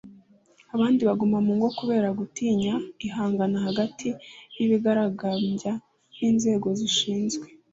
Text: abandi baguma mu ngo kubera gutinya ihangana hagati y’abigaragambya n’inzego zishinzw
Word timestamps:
abandi 0.75 1.01
baguma 1.09 1.37
mu 1.45 1.51
ngo 1.57 1.67
kubera 1.79 2.07
gutinya 2.19 2.73
ihangana 3.07 3.57
hagati 3.65 4.07
y’abigaragambya 4.57 5.71
n’inzego 6.17 6.67
zishinzw 6.79 7.41